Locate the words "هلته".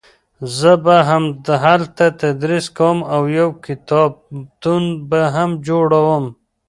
1.63-2.05